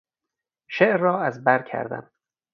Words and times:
شعر 0.69 0.97
را 0.97 1.21
از 1.23 1.43
بر 1.43 1.61
کردم. 1.61 2.11